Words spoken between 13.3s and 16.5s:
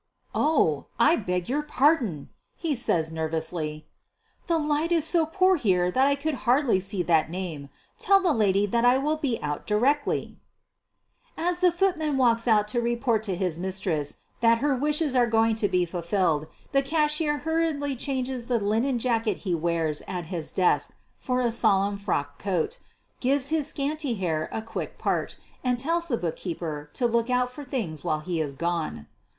his mistress that her wishes are going to be fulfilled